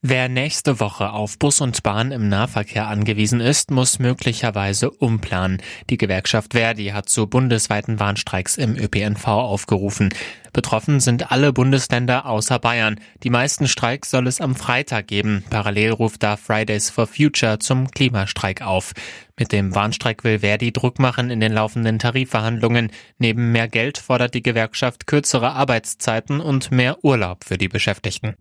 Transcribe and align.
Wer 0.00 0.28
nächste 0.28 0.78
Woche 0.78 1.10
auf 1.10 1.40
Bus 1.40 1.60
und 1.60 1.82
Bahn 1.82 2.12
im 2.12 2.28
Nahverkehr 2.28 2.86
angewiesen 2.86 3.40
ist, 3.40 3.72
muss 3.72 3.98
möglicherweise 3.98 4.92
umplanen. 4.92 5.60
Die 5.90 5.98
Gewerkschaft 5.98 6.52
Verdi 6.52 6.90
hat 6.90 7.08
zu 7.08 7.26
bundesweiten 7.26 7.98
Warnstreiks 7.98 8.56
im 8.58 8.76
ÖPNV 8.76 9.26
aufgerufen. 9.26 10.10
Betroffen 10.52 11.00
sind 11.00 11.32
alle 11.32 11.52
Bundesländer 11.52 12.26
außer 12.26 12.60
Bayern. 12.60 13.00
Die 13.24 13.30
meisten 13.30 13.66
Streiks 13.66 14.12
soll 14.12 14.28
es 14.28 14.40
am 14.40 14.54
Freitag 14.54 15.08
geben. 15.08 15.42
Parallel 15.50 15.90
ruft 15.90 16.22
da 16.22 16.36
Fridays 16.36 16.90
for 16.90 17.08
Future 17.08 17.58
zum 17.58 17.90
Klimastreik 17.90 18.62
auf. 18.62 18.92
Mit 19.36 19.50
dem 19.50 19.74
Warnstreik 19.74 20.22
will 20.22 20.38
Verdi 20.38 20.72
Druck 20.72 21.00
machen 21.00 21.28
in 21.30 21.40
den 21.40 21.52
laufenden 21.52 21.98
Tarifverhandlungen. 21.98 22.92
Neben 23.18 23.50
mehr 23.50 23.66
Geld 23.66 23.98
fordert 23.98 24.34
die 24.34 24.42
Gewerkschaft 24.44 25.08
kürzere 25.08 25.54
Arbeitszeiten 25.54 26.40
und 26.40 26.70
mehr 26.70 27.02
Urlaub 27.02 27.42
für 27.42 27.58
die 27.58 27.68
Beschäftigten. 27.68 28.36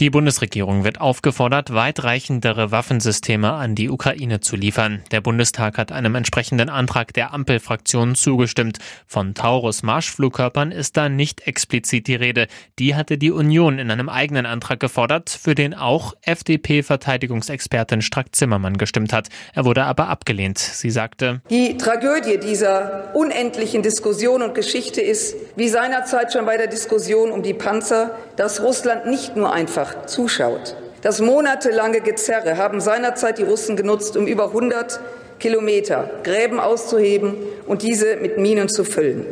Die 0.00 0.08
Bundesregierung 0.08 0.84
wird 0.84 1.00
aufgefordert, 1.00 1.74
weitreichendere 1.74 2.70
Waffensysteme 2.70 3.52
an 3.52 3.74
die 3.74 3.90
Ukraine 3.90 4.40
zu 4.40 4.56
liefern. 4.56 5.02
Der 5.10 5.20
Bundestag 5.20 5.76
hat 5.76 5.92
einem 5.92 6.14
entsprechenden 6.14 6.70
Antrag 6.70 7.12
der 7.12 7.32
Ampelfraktionen 7.34 8.14
zugestimmt. 8.14 8.78
Von 9.06 9.34
Taurus-Marschflugkörpern 9.34 10.72
ist 10.72 10.96
da 10.96 11.10
nicht 11.10 11.46
explizit 11.46 12.06
die 12.06 12.14
Rede. 12.14 12.46
Die 12.78 12.96
hatte 12.96 13.18
die 13.18 13.30
Union 13.30 13.78
in 13.78 13.90
einem 13.90 14.08
eigenen 14.08 14.46
Antrag 14.46 14.80
gefordert, 14.80 15.28
für 15.28 15.54
den 15.54 15.74
auch 15.74 16.14
FDP-Verteidigungsexpertin 16.22 18.00
Strack-Zimmermann 18.00 18.78
gestimmt 18.78 19.12
hat. 19.12 19.28
Er 19.54 19.66
wurde 19.66 19.84
aber 19.84 20.08
abgelehnt. 20.08 20.58
Sie 20.58 20.90
sagte, 20.90 21.42
Die 21.50 21.76
Tragödie 21.76 22.38
dieser 22.38 23.14
unendlichen 23.14 23.82
Diskussion 23.82 24.42
und 24.42 24.54
Geschichte 24.54 25.02
ist, 25.02 25.36
wie 25.54 25.68
seinerzeit 25.68 26.32
schon 26.32 26.46
bei 26.46 26.56
der 26.56 26.66
Diskussion 26.66 27.30
um 27.30 27.42
die 27.42 27.54
Panzer, 27.54 28.18
dass 28.36 28.62
Russland 28.62 29.06
nicht 29.06 29.36
nur 29.36 29.52
einfach 29.82 30.06
zuschaut. 30.06 30.76
Das 31.02 31.20
monatelange 31.20 32.00
Gezerre 32.00 32.56
haben 32.56 32.80
seinerzeit 32.80 33.38
die 33.38 33.42
Russen 33.42 33.76
genutzt, 33.76 34.16
um 34.16 34.26
über 34.26 34.48
100 34.48 35.00
Kilometer 35.40 36.08
Gräben 36.22 36.60
auszuheben 36.60 37.34
und 37.66 37.82
diese 37.82 38.16
mit 38.16 38.38
Minen 38.38 38.68
zu 38.68 38.84
füllen. 38.84 39.26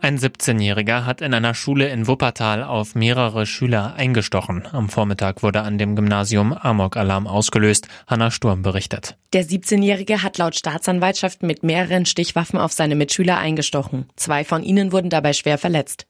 Ein 0.00 0.18
17-Jähriger 0.18 1.06
hat 1.06 1.22
in 1.22 1.34
einer 1.34 1.54
Schule 1.54 1.88
in 1.88 2.06
Wuppertal 2.06 2.62
auf 2.62 2.94
mehrere 2.94 3.46
Schüler 3.46 3.94
eingestochen. 3.96 4.68
Am 4.70 4.88
Vormittag 4.88 5.42
wurde 5.42 5.62
an 5.62 5.76
dem 5.76 5.96
Gymnasium 5.96 6.52
Amok-Alarm 6.52 7.26
ausgelöst. 7.26 7.88
Hanna 8.06 8.30
Sturm 8.30 8.62
berichtet. 8.62 9.16
Der 9.32 9.44
17-Jährige 9.44 10.22
hat 10.22 10.38
laut 10.38 10.54
Staatsanwaltschaft 10.54 11.42
mit 11.42 11.62
mehreren 11.62 12.06
Stichwaffen 12.06 12.60
auf 12.60 12.72
seine 12.72 12.94
Mitschüler 12.94 13.38
eingestochen. 13.38 14.06
Zwei 14.14 14.44
von 14.44 14.62
ihnen 14.62 14.92
wurden 14.92 15.10
dabei 15.10 15.32
schwer 15.32 15.58
verletzt. 15.58 16.06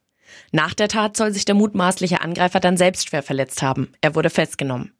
Nach 0.52 0.74
der 0.74 0.88
Tat 0.88 1.16
soll 1.16 1.32
sich 1.32 1.44
der 1.44 1.54
mutmaßliche 1.54 2.20
Angreifer 2.20 2.60
dann 2.60 2.76
selbst 2.76 3.08
schwer 3.08 3.22
verletzt 3.22 3.62
haben. 3.62 3.92
Er 4.00 4.14
wurde 4.14 4.30
festgenommen. 4.30 4.92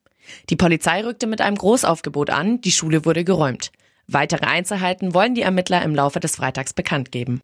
Die 0.50 0.56
Polizei 0.56 1.02
rückte 1.02 1.26
mit 1.26 1.40
einem 1.40 1.56
Großaufgebot 1.56 2.30
an, 2.30 2.60
die 2.60 2.72
Schule 2.72 3.04
wurde 3.04 3.24
geräumt. 3.24 3.70
Weitere 4.06 4.46
Einzelheiten 4.46 5.14
wollen 5.14 5.34
die 5.34 5.42
Ermittler 5.42 5.82
im 5.82 5.94
Laufe 5.94 6.20
des 6.20 6.36
Freitags 6.36 6.72
bekannt 6.72 7.12
geben. 7.12 7.42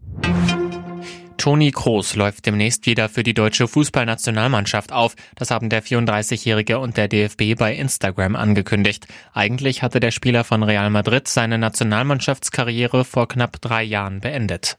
Toni 1.37 1.73
Kroos 1.73 2.17
läuft 2.17 2.47
demnächst 2.47 2.87
wieder 2.87 3.11
für 3.11 3.23
die 3.23 3.35
deutsche 3.35 3.69
Fußballnationalmannschaft 3.69 4.93
auf. 4.93 5.15
Das 5.35 5.51
haben 5.51 5.69
der 5.69 5.83
34-Jährige 5.83 6.79
und 6.79 6.97
der 6.97 7.07
DFB 7.07 7.55
bei 7.59 7.75
Instagram 7.75 8.35
angekündigt. 8.35 9.07
Eigentlich 9.35 9.83
hatte 9.83 10.01
der 10.01 10.11
Spieler 10.11 10.45
von 10.45 10.63
Real 10.63 10.89
Madrid 10.89 11.29
seine 11.29 11.59
Nationalmannschaftskarriere 11.59 13.05
vor 13.05 13.29
knapp 13.29 13.61
drei 13.61 13.83
Jahren 13.83 14.21
beendet. 14.21 14.79